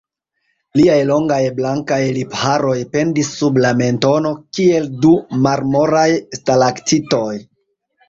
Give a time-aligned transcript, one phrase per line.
[0.79, 5.15] Liaj longaj blankaj lipharoj pendis sub la mentono kiel du
[5.47, 6.11] marmoraj
[6.43, 7.33] stalaktitoj.